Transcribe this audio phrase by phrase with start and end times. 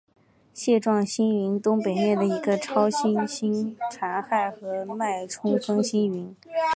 [0.51, 6.35] 蟹状星云东北面的一个超新星残骸和脉冲风星云。